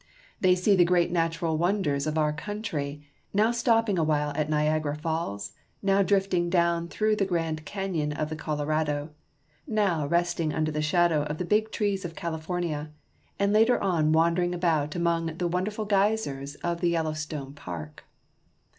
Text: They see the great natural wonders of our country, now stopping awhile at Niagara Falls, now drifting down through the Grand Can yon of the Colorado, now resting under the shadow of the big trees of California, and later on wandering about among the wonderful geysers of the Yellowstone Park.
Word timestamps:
They 0.39 0.55
see 0.55 0.75
the 0.75 0.83
great 0.83 1.11
natural 1.11 1.59
wonders 1.59 2.07
of 2.07 2.17
our 2.17 2.33
country, 2.33 3.05
now 3.35 3.51
stopping 3.51 3.99
awhile 3.99 4.33
at 4.35 4.49
Niagara 4.49 4.95
Falls, 4.95 5.51
now 5.83 6.01
drifting 6.01 6.49
down 6.49 6.87
through 6.87 7.15
the 7.17 7.25
Grand 7.25 7.65
Can 7.65 7.93
yon 7.93 8.11
of 8.13 8.29
the 8.29 8.35
Colorado, 8.35 9.11
now 9.67 10.07
resting 10.07 10.51
under 10.53 10.71
the 10.71 10.81
shadow 10.81 11.21
of 11.25 11.37
the 11.37 11.45
big 11.45 11.71
trees 11.71 12.03
of 12.03 12.15
California, 12.15 12.89
and 13.37 13.53
later 13.53 13.79
on 13.79 14.11
wandering 14.11 14.55
about 14.55 14.95
among 14.95 15.37
the 15.37 15.47
wonderful 15.47 15.85
geysers 15.85 16.55
of 16.65 16.81
the 16.81 16.89
Yellowstone 16.89 17.53
Park. 17.53 18.05